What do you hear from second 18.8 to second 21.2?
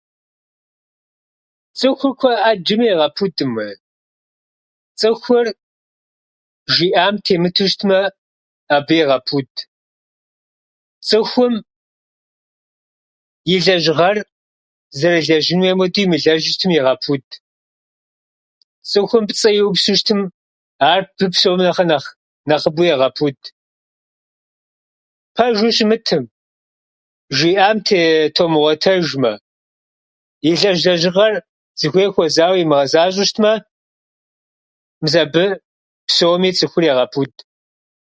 Цӏыхум пцӏы иупсу щытмэ, ар